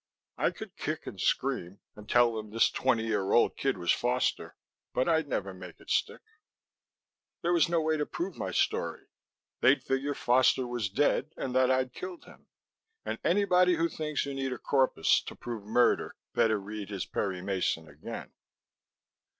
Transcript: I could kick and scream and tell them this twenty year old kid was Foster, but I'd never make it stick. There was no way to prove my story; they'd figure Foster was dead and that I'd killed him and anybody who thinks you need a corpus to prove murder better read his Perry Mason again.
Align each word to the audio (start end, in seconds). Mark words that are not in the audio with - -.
I 0.35 0.49
could 0.49 0.75
kick 0.77 1.05
and 1.05 1.21
scream 1.21 1.79
and 1.95 2.09
tell 2.09 2.33
them 2.33 2.49
this 2.49 2.71
twenty 2.71 3.03
year 3.05 3.33
old 3.33 3.55
kid 3.55 3.77
was 3.77 3.91
Foster, 3.91 4.55
but 4.95 5.07
I'd 5.07 5.27
never 5.27 5.53
make 5.53 5.79
it 5.79 5.91
stick. 5.91 6.23
There 7.43 7.53
was 7.53 7.69
no 7.69 7.81
way 7.81 7.97
to 7.97 8.07
prove 8.07 8.35
my 8.35 8.49
story; 8.49 9.05
they'd 9.59 9.83
figure 9.83 10.15
Foster 10.15 10.65
was 10.65 10.89
dead 10.89 11.31
and 11.37 11.53
that 11.53 11.69
I'd 11.69 11.93
killed 11.93 12.25
him 12.25 12.47
and 13.05 13.19
anybody 13.23 13.75
who 13.75 13.87
thinks 13.87 14.25
you 14.25 14.33
need 14.33 14.53
a 14.53 14.57
corpus 14.57 15.21
to 15.21 15.35
prove 15.35 15.65
murder 15.65 16.15
better 16.33 16.59
read 16.59 16.89
his 16.89 17.05
Perry 17.05 17.43
Mason 17.43 17.87
again. 17.87 18.31